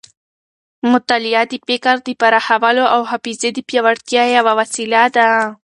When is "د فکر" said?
1.51-1.95